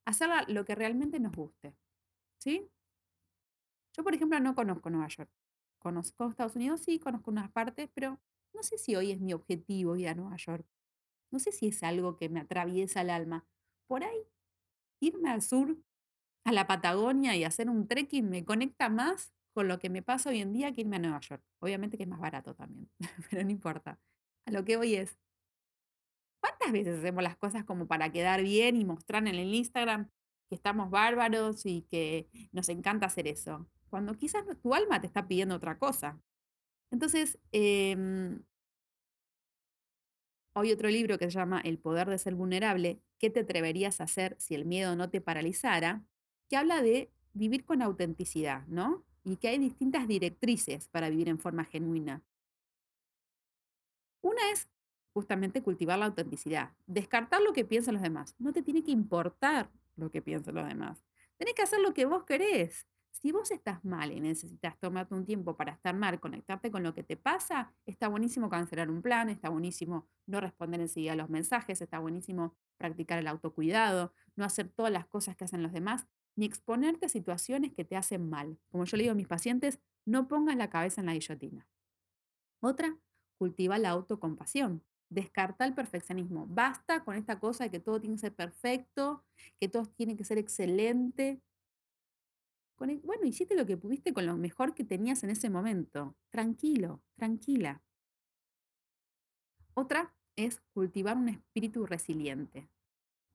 hacer 0.05 0.31
lo 0.49 0.65
que 0.65 0.75
realmente 0.75 1.21
nos 1.21 1.33
guste, 1.35 1.77
¿sí? 2.39 2.71
Yo, 3.97 4.05
por 4.05 4.15
ejemplo, 4.15 4.39
no 4.41 4.55
conozco 4.55 4.91
Nueva 4.91 5.09
York. 5.09 5.31
Conozco 5.79 6.29
Estados 6.29 6.57
Unidos, 6.57 6.81
sí, 6.83 6.99
conozco 6.99 7.31
unas 7.31 7.51
partes, 7.51 7.89
pero 7.95 8.21
no 8.53 8.63
sé 8.63 8.79
si 8.79 8.97
hoy 8.97 9.13
es 9.13 9.21
mi 9.21 9.33
objetivo 9.33 9.97
ir 9.97 10.09
a 10.09 10.15
Nueva 10.15 10.37
York. 10.37 10.67
No 11.31 11.39
sé 11.39 11.53
si 11.53 11.69
es 11.69 11.83
algo 11.83 12.17
que 12.17 12.29
me 12.29 12.41
atraviesa 12.41 13.01
el 13.03 13.11
alma. 13.11 13.47
Por 13.87 14.05
ahí, 14.05 14.27
irme 15.01 15.31
al 15.31 15.43
sur, 15.43 15.77
a 16.45 16.53
la 16.53 16.67
Patagonia 16.67 17.37
y 17.37 17.45
hacer 17.45 17.69
un 17.69 17.89
trekking 17.89 18.29
me 18.29 18.45
conecta 18.45 18.89
más 18.89 19.33
con 19.53 19.69
lo 19.69 19.79
que 19.79 19.91
me 19.91 20.03
pasa 20.03 20.31
hoy 20.31 20.41
en 20.41 20.53
día 20.53 20.73
que 20.73 20.83
irme 20.83 20.97
a 20.97 20.99
Nueva 21.01 21.21
York. 21.21 21.43
Obviamente 21.61 21.97
que 21.97 22.05
es 22.05 22.09
más 22.09 22.21
barato 22.21 22.55
también, 22.55 22.89
pero 23.31 23.43
no 23.45 23.51
importa. 23.51 23.99
A 24.47 24.51
lo 24.53 24.65
que 24.65 24.77
voy 24.77 24.95
es, 24.95 25.19
¿cuántas 26.41 26.73
veces 26.73 26.99
hacemos 26.99 27.23
las 27.23 27.37
cosas 27.37 27.65
como 27.65 27.87
para 27.87 28.13
quedar 28.13 28.43
bien 28.43 28.77
y 28.77 28.85
mostrar 28.85 29.27
en 29.27 29.35
el 29.35 29.55
Instagram 29.55 30.09
que 30.49 30.55
estamos 30.55 30.91
bárbaros 30.91 31.67
y 31.67 31.83
que 31.83 32.29
nos 32.53 32.69
encanta 32.69 33.07
hacer 33.07 33.27
eso? 33.27 33.67
Cuando 33.97 34.13
quizás 34.13 34.45
tu 34.63 34.75
alma 34.75 35.01
te 35.01 35.07
está 35.07 35.27
pidiendo 35.27 35.55
otra 35.55 35.79
cosa. 35.79 36.21
Entonces, 36.91 37.39
em, 37.51 38.43
hay 40.55 40.71
otro 40.71 40.91
libro 40.91 41.17
que 41.17 41.25
se 41.25 41.39
llama 41.39 41.63
El 41.63 41.79
poder 41.79 42.11
de 42.11 42.19
ser 42.19 42.35
vulnerable, 42.35 43.01
¿qué 43.19 43.31
te 43.31 43.41
atreverías 43.41 44.03
a 44.03 44.05
hacer 44.05 44.37
si 44.39 44.55
el 44.55 44.67
miedo 44.67 44.97
no 44.97 45.09
te 45.09 45.23
paralizara? 45.23 46.05
Que 46.47 46.59
habla 46.59 46.83
de 46.83 47.11
vivir 47.33 47.65
con 47.65 47.81
autenticidad, 47.81 48.67
¿no? 48.67 49.03
Y 49.25 49.37
que 49.37 49.49
hay 49.49 49.57
distintas 49.57 50.07
directrices 50.07 50.89
para 50.89 51.09
vivir 51.09 51.31
en 51.31 51.39
forma 51.39 51.65
genuina. 51.65 52.23
Una 54.21 54.51
es 54.53 54.69
justamente 55.15 55.63
cultivar 55.63 55.99
la 55.99 56.05
autenticidad, 56.05 56.75
descartar 56.87 57.41
lo 57.41 57.55
que 57.55 57.65
piensan 57.65 57.95
los 57.95 58.03
demás. 58.03 58.35
No 58.39 58.53
te 58.53 58.61
tiene 58.61 58.83
que 58.83 58.91
importar 58.91 59.71
lo 59.97 60.11
que 60.11 60.21
piensan 60.21 60.55
los 60.55 60.69
demás. 60.69 61.03
Tenés 61.39 61.55
que 61.55 61.63
hacer 61.63 61.81
lo 61.81 61.95
que 61.95 62.05
vos 62.05 62.25
querés. 62.25 62.87
Si 63.21 63.33
vos 63.33 63.51
estás 63.51 63.83
mal 63.83 64.13
y 64.13 64.21
necesitas 64.21 64.79
tomarte 64.79 65.15
un 65.15 65.25
tiempo 65.25 65.57
para 65.57 65.73
estar 65.73 65.95
mal, 65.97 66.21
conectarte 66.21 66.71
con 66.71 66.83
lo 66.83 66.93
que 66.93 67.03
te 67.03 67.17
pasa, 67.17 67.73
está 67.87 68.09
buenísimo 68.09 68.51
cancelar 68.51 68.91
un 68.91 69.01
plan, 69.01 69.31
está 69.31 69.49
buenísimo 69.49 70.07
no 70.27 70.39
responder 70.39 70.83
enseguida 70.83 71.15
a 71.15 71.17
los 71.17 71.31
mensajes, 71.31 71.81
está 71.81 71.99
buenísimo 71.99 72.55
practicar 72.77 73.19
el 73.19 73.27
autocuidado, 73.27 74.13
no 74.37 74.45
hacer 74.45 74.69
todas 74.69 74.93
las 74.93 75.07
cosas 75.07 75.35
que 75.35 75.45
hacen 75.45 75.63
los 75.63 75.73
demás, 75.73 76.07
ni 76.37 76.45
exponerte 76.45 77.07
a 77.07 77.09
situaciones 77.09 77.73
que 77.73 77.87
te 77.87 77.97
hacen 77.97 78.29
mal. 78.29 78.59
Como 78.71 78.85
yo 78.85 78.99
le 78.99 79.05
digo 79.05 79.13
a 79.13 79.17
mis 79.17 79.27
pacientes, 79.27 79.81
no 80.05 80.29
pongas 80.29 80.57
la 80.57 80.69
cabeza 80.69 81.01
en 81.01 81.07
la 81.07 81.15
guillotina. 81.15 81.67
Otra, 82.61 82.99
cultiva 83.39 83.79
la 83.79 83.91
autocompasión. 83.91 84.85
Descarta 85.09 85.65
el 85.65 85.73
perfeccionismo. 85.73 86.47
Basta 86.49 87.03
con 87.03 87.17
esta 87.17 87.41
cosa 87.41 87.65
de 87.65 87.71
que 87.71 87.81
todo 87.81 87.99
tiene 87.99 88.17
que 88.17 88.21
ser 88.21 88.35
perfecto, 88.35 89.25
que 89.59 89.69
todo 89.69 89.87
tiene 89.87 90.17
que 90.17 90.25
ser 90.25 90.37
excelente. 90.37 91.41
Bueno, 92.79 93.25
hiciste 93.25 93.55
lo 93.55 93.67
que 93.67 93.77
pudiste 93.77 94.13
con 94.13 94.27
lo 94.27 94.37
mejor 94.37 94.75
que 94.75 94.85
tenías 94.85 95.25
en 95.25 95.31
ese 95.31 95.49
momento. 95.49 96.17
Tranquilo, 96.31 97.03
tranquila. 97.15 97.83
Otra 99.75 100.15
es 100.37 100.61
cultivar 100.73 101.17
un 101.17 101.29
espíritu 101.29 101.87
resiliente. 101.87 102.69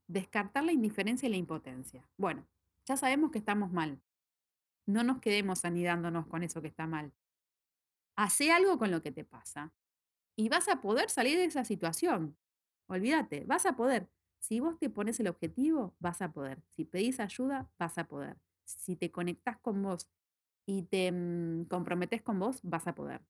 Descartar 0.08 0.64
la 0.64 0.72
indiferencia 0.72 1.28
y 1.28 1.32
la 1.32 1.38
impotencia. 1.38 2.08
Bueno, 2.18 2.48
ya 2.86 2.98
sabemos 2.98 3.32
que 3.32 3.40
estamos 3.40 3.72
mal. 3.72 4.02
No 4.86 5.04
nos 5.04 5.20
quedemos 5.20 5.66
anidándonos 5.66 6.28
con 6.28 6.44
eso 6.44 6.62
que 6.62 6.68
está 6.68 6.86
mal. 6.88 7.14
Hace 8.16 8.52
algo 8.52 8.78
con 8.78 8.92
lo 8.92 9.02
que 9.02 9.12
te 9.12 9.24
pasa 9.24 9.74
y 10.36 10.50
vas 10.50 10.68
a 10.68 10.82
poder 10.82 11.10
salir 11.10 11.38
de 11.38 11.46
esa 11.46 11.64
situación. 11.66 12.38
Olvídate, 12.88 13.46
vas 13.46 13.66
a 13.66 13.76
poder. 13.76 14.10
Si 14.40 14.60
vos 14.60 14.78
te 14.80 14.90
pones 14.90 15.20
el 15.20 15.28
objetivo, 15.28 15.96
vas 16.00 16.22
a 16.22 16.32
poder. 16.32 16.62
Si 16.70 16.84
pedís 16.84 17.20
ayuda, 17.20 17.72
vas 17.78 17.98
a 17.98 18.08
poder. 18.08 18.38
Si 18.80 18.96
te 18.96 19.12
conectás 19.12 19.58
con 19.60 19.82
vos 19.84 20.10
y 20.66 20.84
te 20.84 21.12
mm, 21.12 21.66
comprometes 21.66 22.22
con 22.22 22.40
vos, 22.40 22.60
vas 22.64 22.88
a 22.88 22.96
poder. 22.96 23.22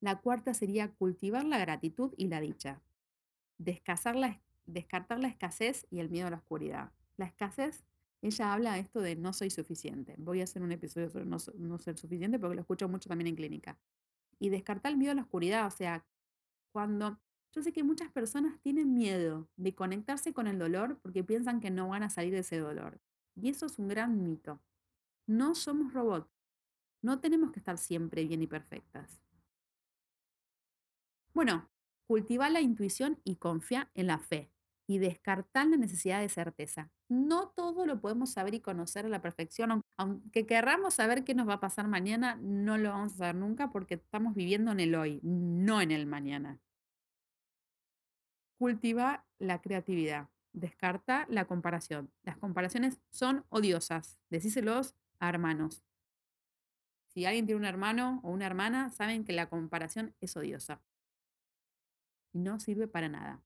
La 0.00 0.22
cuarta 0.22 0.54
sería 0.54 0.90
cultivar 0.94 1.44
la 1.44 1.58
gratitud 1.58 2.14
y 2.16 2.28
la 2.28 2.40
dicha. 2.40 2.80
descartar 3.58 5.18
la 5.18 5.28
escasez 5.28 5.86
y 5.90 6.00
el 6.00 6.10
miedo 6.10 6.26
a 6.26 6.30
la 6.30 6.36
oscuridad. 6.38 6.92
La 7.16 7.26
escasez, 7.26 7.84
ella 8.22 8.52
habla 8.52 8.74
de 8.74 8.80
esto 8.80 9.00
de 9.00 9.16
no 9.16 9.32
soy 9.32 9.50
suficiente. 9.50 10.14
Voy 10.18 10.40
a 10.40 10.44
hacer 10.44 10.62
un 10.62 10.72
episodio 10.72 11.08
sobre 11.10 11.26
no, 11.26 11.36
no 11.58 11.78
ser 11.78 11.96
suficiente 11.98 12.38
porque 12.38 12.54
lo 12.56 12.60
escucho 12.62 12.88
mucho 12.88 13.08
también 13.08 13.28
en 13.28 13.36
clínica 13.36 13.78
y 14.38 14.50
descartar 14.50 14.92
el 14.92 14.98
miedo 14.98 15.12
a 15.12 15.16
la 15.16 15.22
oscuridad. 15.22 15.66
O 15.66 15.70
sea, 15.70 16.04
cuando 16.72 17.20
yo 17.52 17.62
sé 17.62 17.72
que 17.72 17.84
muchas 17.84 18.10
personas 18.12 18.60
tienen 18.60 18.94
miedo 18.94 19.48
de 19.56 19.74
conectarse 19.74 20.32
con 20.34 20.46
el 20.46 20.58
dolor 20.58 20.98
porque 21.02 21.24
piensan 21.24 21.60
que 21.60 21.70
no 21.70 21.88
van 21.88 22.02
a 22.02 22.10
salir 22.10 22.32
de 22.32 22.40
ese 22.40 22.58
dolor. 22.58 23.00
Y 23.36 23.50
eso 23.50 23.66
es 23.66 23.78
un 23.78 23.88
gran 23.88 24.22
mito. 24.22 24.60
No 25.26 25.54
somos 25.54 25.92
robots. 25.92 26.30
No 27.02 27.20
tenemos 27.20 27.52
que 27.52 27.60
estar 27.60 27.78
siempre 27.78 28.24
bien 28.24 28.42
y 28.42 28.46
perfectas. 28.46 29.20
Bueno, 31.34 31.68
cultiva 32.06 32.48
la 32.48 32.60
intuición 32.60 33.20
y 33.22 33.36
confía 33.36 33.90
en 33.94 34.06
la 34.06 34.18
fe 34.18 34.50
y 34.88 34.98
descartar 34.98 35.66
la 35.66 35.76
necesidad 35.76 36.20
de 36.20 36.28
certeza. 36.28 36.90
No 37.08 37.48
todo 37.50 37.86
lo 37.86 38.00
podemos 38.00 38.32
saber 38.32 38.54
y 38.54 38.60
conocer 38.60 39.06
a 39.06 39.08
la 39.08 39.20
perfección. 39.20 39.82
Aunque 39.98 40.46
querramos 40.46 40.94
saber 40.94 41.24
qué 41.24 41.34
nos 41.34 41.48
va 41.48 41.54
a 41.54 41.60
pasar 41.60 41.88
mañana, 41.88 42.36
no 42.40 42.78
lo 42.78 42.90
vamos 42.90 43.14
a 43.14 43.16
saber 43.16 43.34
nunca 43.34 43.70
porque 43.70 43.94
estamos 43.94 44.34
viviendo 44.34 44.72
en 44.72 44.80
el 44.80 44.94
hoy, 44.94 45.20
no 45.22 45.80
en 45.80 45.90
el 45.90 46.06
mañana. 46.06 46.60
Cultiva 48.58 49.26
la 49.38 49.60
creatividad. 49.60 50.28
Descarta 50.56 51.26
la 51.28 51.44
comparación. 51.44 52.10
Las 52.22 52.38
comparaciones 52.38 52.98
son 53.10 53.44
odiosas. 53.50 54.18
Decíselos 54.30 54.94
a 55.18 55.28
hermanos. 55.28 55.84
Si 57.08 57.26
alguien 57.26 57.44
tiene 57.44 57.58
un 57.58 57.66
hermano 57.66 58.20
o 58.22 58.30
una 58.30 58.46
hermana, 58.46 58.88
saben 58.88 59.24
que 59.24 59.34
la 59.34 59.50
comparación 59.50 60.14
es 60.18 60.34
odiosa. 60.34 60.80
Y 62.32 62.38
no 62.38 62.58
sirve 62.58 62.88
para 62.88 63.10
nada. 63.10 63.42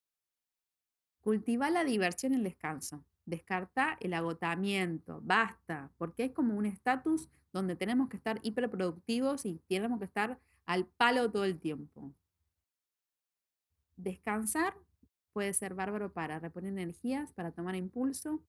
Cultiva 1.21 1.69
la 1.69 1.83
diversión 1.83 2.33
y 2.33 2.37
el 2.37 2.45
descanso. 2.45 3.05
Descarta 3.26 3.97
el 3.99 4.14
agotamiento, 4.14 5.21
basta, 5.25 5.90
porque 5.99 6.26
es 6.26 6.31
como 6.31 6.57
un 6.57 6.64
estatus 6.64 7.29
donde 7.52 7.75
tenemos 7.75 8.09
que 8.09 8.19
estar 8.19 8.38
hiperproductivos 8.43 9.47
y 9.47 9.61
tenemos 9.67 9.99
que 9.99 10.05
estar 10.05 10.38
al 10.64 10.87
palo 10.87 11.29
todo 11.29 11.45
el 11.45 11.59
tiempo. 11.59 12.14
Descansar 13.97 14.76
puede 15.32 15.52
ser 15.52 15.75
bárbaro 15.75 16.12
para 16.12 16.38
reponer 16.38 16.72
energías, 16.72 17.32
para 17.32 17.52
tomar 17.52 17.75
impulso. 17.75 18.42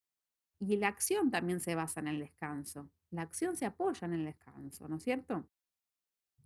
Y 0.60 0.78
la 0.78 0.90
acción 0.90 1.32
también 1.32 1.60
se 1.60 1.76
basa 1.76 2.00
en 2.00 2.08
el 2.08 2.20
descanso. 2.20 2.90
La 3.10 3.24
acción 3.24 3.56
se 3.56 3.66
apoya 3.66 4.06
en 4.06 4.14
el 4.14 4.26
descanso, 4.26 4.88
¿no 4.88 4.98
es 4.98 5.04
cierto? 5.04 5.48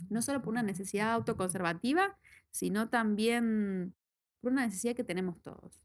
No 0.10 0.22
solo 0.22 0.42
por 0.42 0.52
una 0.52 0.64
necesidad 0.64 1.14
autoconservativa, 1.14 2.18
sino 2.52 2.90
también 2.90 3.94
por 4.42 4.52
una 4.52 4.66
necesidad 4.66 4.96
que 4.96 5.04
tenemos 5.04 5.42
todos. 5.42 5.82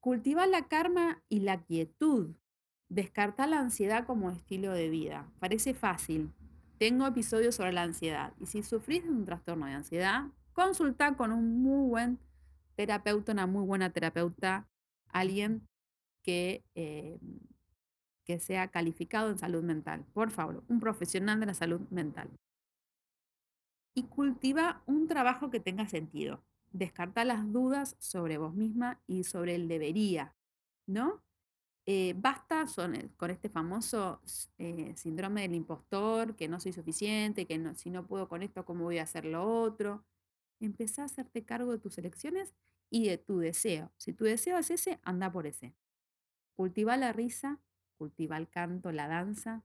Cultiva 0.00 0.46
la 0.46 0.68
karma 0.68 1.22
y 1.28 1.40
la 1.40 1.62
quietud. 1.62 2.34
Descarta 2.88 3.46
la 3.46 3.60
ansiedad 3.60 4.06
como 4.06 4.30
estilo 4.30 4.72
de 4.72 4.88
vida. 4.88 5.30
Parece 5.38 5.74
fácil. 5.74 6.32
Tengo 6.78 7.06
episodios 7.06 7.56
sobre 7.56 7.72
la 7.72 7.82
ansiedad. 7.82 8.32
Y 8.40 8.46
si 8.46 8.62
sufrís 8.62 9.04
de 9.04 9.10
un 9.10 9.24
trastorno 9.24 9.66
de 9.66 9.72
ansiedad, 9.72 10.26
consulta 10.52 11.16
con 11.16 11.32
un 11.32 11.62
muy 11.62 11.88
buen 11.88 12.18
terapeuta, 12.78 13.32
una 13.32 13.48
muy 13.48 13.66
buena 13.66 13.90
terapeuta, 13.90 14.68
alguien 15.08 15.66
que, 16.22 16.62
eh, 16.76 17.18
que 18.24 18.38
sea 18.38 18.68
calificado 18.68 19.30
en 19.30 19.38
salud 19.38 19.64
mental. 19.64 20.04
Por 20.14 20.30
favor, 20.30 20.62
un 20.68 20.78
profesional 20.78 21.40
de 21.40 21.46
la 21.46 21.54
salud 21.54 21.80
mental. 21.90 22.30
Y 23.96 24.04
cultiva 24.04 24.84
un 24.86 25.08
trabajo 25.08 25.50
que 25.50 25.58
tenga 25.58 25.88
sentido 25.88 26.44
descartar 26.70 27.26
las 27.26 27.52
dudas 27.52 27.96
sobre 27.98 28.38
vos 28.38 28.54
misma 28.54 29.00
y 29.08 29.24
sobre 29.24 29.56
el 29.56 29.66
debería, 29.66 30.36
¿no? 30.86 31.20
Eh, 31.84 32.14
basta 32.16 32.64
eh, 32.94 33.08
con 33.16 33.30
este 33.30 33.48
famoso 33.48 34.20
eh, 34.58 34.92
síndrome 34.94 35.40
del 35.40 35.54
impostor, 35.56 36.36
que 36.36 36.46
no 36.46 36.60
soy 36.60 36.72
suficiente, 36.72 37.44
que 37.44 37.58
no, 37.58 37.74
si 37.74 37.90
no 37.90 38.06
puedo 38.06 38.28
con 38.28 38.42
esto, 38.44 38.64
¿cómo 38.64 38.84
voy 38.84 38.98
a 38.98 39.04
hacer 39.04 39.24
lo 39.24 39.42
otro? 39.62 40.04
Empezá 40.60 41.02
a 41.02 41.06
hacerte 41.06 41.44
cargo 41.44 41.72
de 41.72 41.78
tus 41.78 41.98
elecciones 41.98 42.54
y 42.90 43.08
de 43.08 43.18
tu 43.18 43.38
deseo. 43.38 43.92
Si 43.96 44.12
tu 44.12 44.24
deseo 44.24 44.58
es 44.58 44.70
ese, 44.70 45.00
anda 45.02 45.30
por 45.30 45.46
ese. 45.46 45.74
Cultiva 46.56 46.96
la 46.96 47.12
risa, 47.12 47.60
cultiva 47.96 48.36
el 48.36 48.48
canto, 48.48 48.92
la 48.92 49.08
danza. 49.08 49.64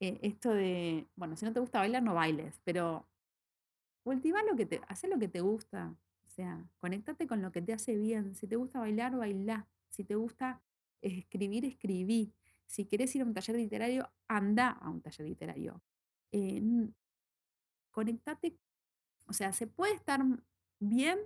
esto 0.00 0.52
de, 0.52 1.06
bueno, 1.16 1.36
si 1.36 1.44
no 1.44 1.52
te 1.52 1.60
gusta 1.60 1.78
bailar, 1.80 2.02
no 2.02 2.14
bailes, 2.14 2.60
pero 2.64 3.06
cultiva 4.02 4.42
lo 4.42 4.56
que 4.56 4.66
te, 4.66 4.80
hacer 4.88 5.10
lo 5.10 5.18
que 5.18 5.28
te 5.28 5.40
gusta, 5.40 5.96
sea, 6.36 6.68
conéctate 6.78 7.26
con 7.26 7.42
lo 7.42 7.50
que 7.50 7.62
te 7.62 7.72
hace 7.72 7.96
bien. 7.96 8.34
Si 8.34 8.46
te 8.46 8.56
gusta 8.56 8.78
bailar, 8.78 9.16
bailá. 9.16 9.66
Si 9.88 10.04
te 10.04 10.14
gusta 10.14 10.62
escribir, 11.00 11.64
escribí. 11.64 12.32
Si 12.66 12.84
querés 12.84 13.14
ir 13.16 13.22
a 13.22 13.24
un 13.24 13.34
taller 13.34 13.56
literario, 13.56 14.10
anda 14.28 14.70
a 14.70 14.90
un 14.90 15.00
taller 15.00 15.26
literario. 15.26 15.82
Eh, 16.32 16.62
conectate, 17.90 18.58
o 19.26 19.32
sea, 19.32 19.52
se 19.52 19.66
puede 19.66 19.94
estar 19.94 20.22
bien 20.78 21.18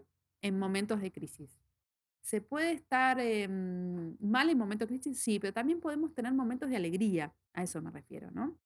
en 0.42 0.58
momentos 0.58 1.00
de 1.00 1.12
crisis. 1.12 1.58
Se 2.22 2.40
puede 2.40 2.72
estar 2.72 3.18
em, 3.20 4.16
mal 4.20 4.50
en 4.50 4.58
momentos 4.58 4.88
de 4.88 4.94
crisis, 4.94 5.20
sí, 5.22 5.38
pero 5.38 5.52
también 5.52 5.80
podemos 5.80 6.14
tener 6.14 6.32
momentos 6.32 6.68
de 6.68 6.76
alegría, 6.76 7.34
a 7.52 7.62
eso 7.62 7.80
me 7.82 7.90
refiero, 7.90 8.30
¿no? 8.30 8.58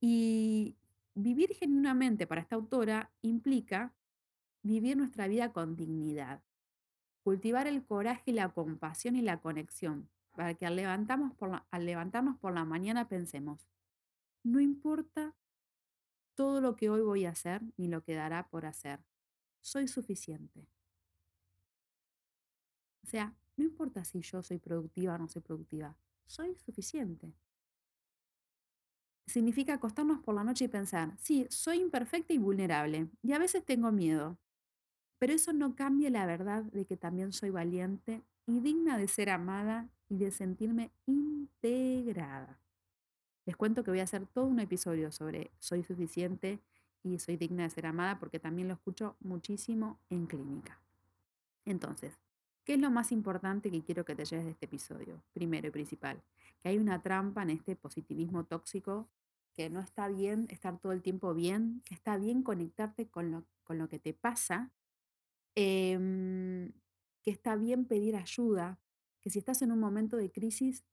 Y 0.00 0.76
vivir 1.14 1.54
genuinamente 1.54 2.26
para 2.26 2.40
esta 2.40 2.56
autora 2.56 3.10
implica 3.22 3.94
vivir 4.62 4.96
nuestra 4.96 5.28
vida 5.28 5.52
con 5.52 5.76
dignidad, 5.76 6.42
cultivar 7.22 7.66
el 7.66 7.84
coraje 7.84 8.32
la 8.32 8.50
compasión 8.50 9.16
y 9.16 9.22
la 9.22 9.40
conexión, 9.40 10.08
para 10.32 10.54
que 10.54 10.66
al, 10.66 10.76
levantamos 10.76 11.34
por 11.34 11.62
al 11.70 11.86
levantarnos 11.86 12.36
por 12.38 12.52
la 12.52 12.64
mañana 12.64 13.08
pensemos, 13.08 13.68
no 14.42 14.60
importa 14.60 15.34
todo 16.34 16.60
lo 16.60 16.76
que 16.76 16.90
hoy 16.90 17.00
voy 17.00 17.24
a 17.24 17.30
hacer 17.30 17.62
ni 17.76 17.88
lo 17.88 18.02
que 18.02 18.14
dará 18.14 18.48
por 18.48 18.66
hacer, 18.66 19.00
soy 19.66 19.88
suficiente. 19.88 20.68
O 23.02 23.06
sea, 23.08 23.34
no 23.56 23.64
importa 23.64 24.04
si 24.04 24.20
yo 24.20 24.40
soy 24.40 24.58
productiva 24.58 25.14
o 25.14 25.18
no 25.18 25.28
soy 25.28 25.42
productiva, 25.42 25.96
soy 26.24 26.54
suficiente. 26.54 27.34
Significa 29.26 29.74
acostarnos 29.74 30.20
por 30.20 30.36
la 30.36 30.44
noche 30.44 30.66
y 30.66 30.68
pensar, 30.68 31.16
sí, 31.18 31.48
soy 31.50 31.80
imperfecta 31.80 32.32
y 32.32 32.38
vulnerable, 32.38 33.10
y 33.22 33.32
a 33.32 33.40
veces 33.40 33.64
tengo 33.64 33.90
miedo, 33.90 34.38
pero 35.18 35.32
eso 35.32 35.52
no 35.52 35.74
cambia 35.74 36.10
la 36.10 36.26
verdad 36.26 36.62
de 36.62 36.86
que 36.86 36.96
también 36.96 37.32
soy 37.32 37.50
valiente 37.50 38.22
y 38.46 38.60
digna 38.60 38.96
de 38.96 39.08
ser 39.08 39.30
amada 39.30 39.90
y 40.08 40.18
de 40.18 40.30
sentirme 40.30 40.92
integrada. 41.06 42.60
Les 43.44 43.56
cuento 43.56 43.82
que 43.82 43.90
voy 43.90 44.00
a 44.00 44.04
hacer 44.04 44.26
todo 44.26 44.46
un 44.46 44.60
episodio 44.60 45.10
sobre 45.10 45.50
soy 45.58 45.82
suficiente 45.82 46.60
y 47.12 47.18
soy 47.18 47.36
digna 47.36 47.64
de 47.64 47.70
ser 47.70 47.86
amada 47.86 48.18
porque 48.18 48.38
también 48.38 48.68
lo 48.68 48.74
escucho 48.74 49.16
muchísimo 49.20 49.98
en 50.10 50.26
clínica. 50.26 50.80
Entonces, 51.64 52.18
¿qué 52.64 52.74
es 52.74 52.80
lo 52.80 52.90
más 52.90 53.12
importante 53.12 53.70
que 53.70 53.82
quiero 53.82 54.04
que 54.04 54.14
te 54.14 54.24
lleves 54.24 54.44
de 54.44 54.52
este 54.52 54.66
episodio? 54.66 55.22
Primero 55.32 55.68
y 55.68 55.70
principal, 55.70 56.22
que 56.60 56.68
hay 56.68 56.78
una 56.78 57.02
trampa 57.02 57.42
en 57.42 57.50
este 57.50 57.76
positivismo 57.76 58.44
tóxico, 58.44 59.08
que 59.52 59.70
no 59.70 59.80
está 59.80 60.08
bien 60.08 60.46
estar 60.50 60.78
todo 60.78 60.92
el 60.92 61.02
tiempo 61.02 61.34
bien, 61.34 61.82
que 61.84 61.94
está 61.94 62.18
bien 62.18 62.42
conectarte 62.42 63.08
con 63.08 63.30
lo, 63.30 63.46
con 63.64 63.78
lo 63.78 63.88
que 63.88 63.98
te 63.98 64.12
pasa, 64.12 64.70
em, 65.54 66.72
que 67.22 67.30
está 67.30 67.56
bien 67.56 67.86
pedir 67.86 68.16
ayuda, 68.16 68.78
que 69.20 69.30
si 69.30 69.38
estás 69.38 69.62
en 69.62 69.72
un 69.72 69.80
momento 69.80 70.16
de 70.18 70.30
crisis, 70.30 70.84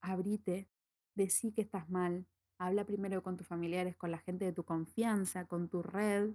abrite, 0.00 0.68
decí 1.14 1.52
que 1.52 1.60
estás 1.60 1.88
mal, 1.90 2.26
habla 2.60 2.84
primero 2.84 3.22
con 3.22 3.38
tus 3.38 3.46
familiares, 3.46 3.96
con 3.96 4.10
la 4.10 4.18
gente 4.18 4.44
de 4.44 4.52
tu 4.52 4.64
confianza, 4.64 5.46
con 5.46 5.70
tu 5.70 5.82
red. 5.82 6.34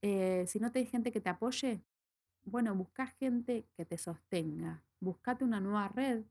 Eh, 0.00 0.46
si 0.48 0.58
no 0.58 0.72
tienes 0.72 0.90
gente 0.90 1.12
que 1.12 1.20
te 1.20 1.28
apoye, 1.28 1.84
bueno, 2.44 2.74
busca 2.74 3.06
gente 3.06 3.68
que 3.76 3.84
te 3.84 3.98
sostenga, 3.98 4.82
buscate 5.00 5.44
una 5.44 5.60
nueva 5.60 5.88
red, 5.88 6.24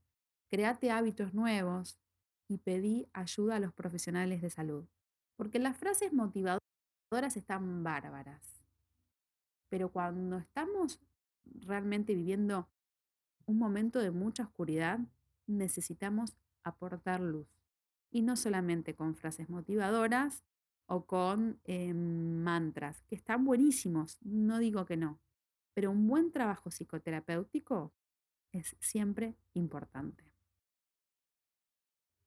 créate 0.50 0.90
hábitos 0.90 1.34
nuevos 1.36 2.00
y 2.48 2.58
pedí 2.58 3.08
ayuda 3.14 3.58
a 3.58 3.60
los 3.60 3.72
profesionales 3.72 4.42
de 4.42 4.50
salud. 4.50 4.88
Porque 5.36 5.60
las 5.60 5.78
frases 5.78 6.12
motivadoras 6.12 7.38
están 7.38 7.84
bárbaras. 7.84 8.64
Pero 9.70 9.92
cuando 9.92 10.40
estamos 10.40 11.00
realmente 11.46 12.16
viviendo 12.16 12.68
un 13.46 13.60
momento 13.60 14.00
de 14.00 14.10
mucha 14.10 14.44
oscuridad, 14.44 15.00
necesitamos 15.46 16.36
aportar 16.64 17.20
luz. 17.22 17.53
Y 18.14 18.22
no 18.22 18.38
solamente 18.38 18.96
con 18.96 19.16
frases 19.16 19.50
motivadoras 19.50 20.44
o 20.86 21.06
con 21.06 21.60
eh, 21.64 21.94
mantras, 21.94 23.02
que 23.08 23.16
están 23.16 23.44
buenísimos, 23.44 24.20
no 24.22 24.60
digo 24.60 24.86
que 24.86 24.98
no, 24.98 25.20
pero 25.74 25.90
un 25.90 26.08
buen 26.08 26.32
trabajo 26.32 26.70
psicoterapéutico 26.70 27.92
es 28.52 28.76
siempre 28.80 29.36
importante. 29.54 30.32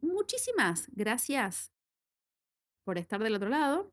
Muchísimas 0.01 0.89
gracias 0.93 1.73
por 2.85 2.99
estar 2.99 3.23
del 3.23 3.37
otro 3.37 3.49
lado. 3.49 3.93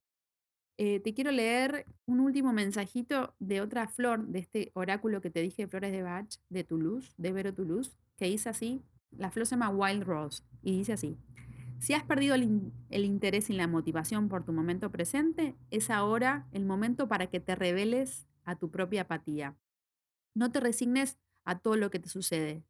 Eh, 0.77 0.99
te 0.99 1.13
quiero 1.13 1.31
leer 1.31 1.85
un 2.07 2.19
último 2.19 2.51
mensajito 2.53 3.35
de 3.37 3.61
otra 3.61 3.87
flor, 3.87 4.25
de 4.25 4.39
este 4.39 4.71
oráculo 4.73 5.21
que 5.21 5.29
te 5.29 5.41
dije, 5.41 5.67
Flores 5.67 5.91
de 5.91 6.01
Bach, 6.01 6.39
de 6.49 6.63
Toulouse, 6.63 7.13
de 7.17 7.31
Vero 7.31 7.53
Toulouse, 7.53 7.95
que 8.17 8.25
dice 8.25 8.49
así, 8.49 8.83
la 9.11 9.29
flor 9.29 9.45
se 9.45 9.51
llama 9.51 9.69
Wild 9.69 10.03
Rose, 10.03 10.43
y 10.63 10.75
dice 10.75 10.93
así, 10.93 11.19
si 11.83 11.93
has 11.93 12.05
perdido 12.05 12.33
el, 12.35 13.03
interés 13.03 13.49
y 13.49 13.53
la 13.53 13.67
motivación 13.67 14.29
por 14.29 14.45
tu 14.45 14.53
momento 14.53 14.89
presente, 14.89 15.57
es 15.69 15.89
ahora 15.89 16.47
el 16.53 16.63
momento 16.63 17.09
para 17.09 17.27
que 17.27 17.41
te 17.41 17.55
reveles 17.55 18.25
a 18.45 18.55
tu 18.55 18.71
propia 18.71 19.01
apatía. 19.01 19.57
No 20.33 20.49
te 20.49 20.61
resignes 20.61 21.19
a 21.43 21.59
todo 21.59 21.75
lo 21.75 21.91
que 21.91 21.99
te 21.99 22.07
sucede. 22.07 22.63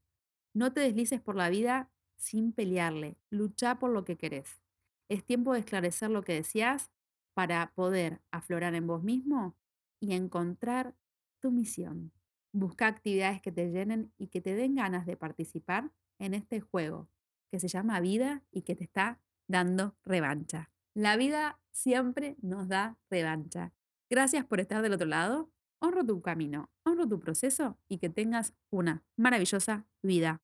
No 0.56 0.74
te 0.74 0.82
deslices 0.82 1.22
por 1.22 1.36
la 1.36 1.50
vida 1.50 1.92
sin 2.16 2.54
pelearle. 2.54 3.16
Lucha 3.30 3.78
por 3.78 3.92
lo 3.92 4.04
que 4.04 4.18
querés. 4.18 4.64
Es 5.10 5.24
tiempo 5.24 5.54
de 5.54 5.60
esclarecer 5.60 6.10
lo 6.10 6.24
que 6.24 6.34
deseas 6.34 6.90
para 7.36 7.72
poder 7.76 8.20
aflorar 8.32 8.74
en 8.74 8.88
vos 8.88 9.04
mismo 9.04 9.56
y 10.00 10.14
encontrar 10.14 10.96
tu 11.40 11.52
misión. 11.52 12.12
Busca 12.52 12.88
actividades 12.88 13.44
que 13.44 13.52
te 13.52 13.70
llenen 13.70 14.12
y 14.18 14.30
que 14.30 14.42
te 14.42 14.56
den 14.56 14.74
ganas 14.74 15.06
de 15.06 15.18
participar 15.18 15.92
en 16.18 16.34
este 16.34 16.62
juego 16.62 17.13
que 17.54 17.60
se 17.60 17.68
llama 17.68 18.00
vida 18.00 18.42
y 18.50 18.64
que 18.64 18.76
te 18.76 18.84
está 18.84 19.22
dando 19.48 19.96
revancha. 20.04 20.72
La 20.96 21.18
vida 21.18 21.60
siempre 21.70 22.36
nos 22.42 22.68
da 22.68 22.98
revancha. 23.12 23.74
Gracias 24.10 24.44
por 24.44 24.60
estar 24.60 24.82
del 24.82 24.94
otro 24.94 25.06
lado. 25.06 25.52
Honro 25.80 26.04
tu 26.04 26.20
camino, 26.24 26.72
honro 26.84 27.08
tu 27.08 27.20
proceso 27.20 27.78
y 27.88 28.00
que 28.00 28.10
tengas 28.10 28.56
una 28.72 29.04
maravillosa 29.18 29.86
vida. 30.02 30.42